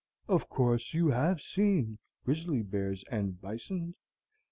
[0.27, 3.93] Of course, you have seen grizzly bears and bisons?"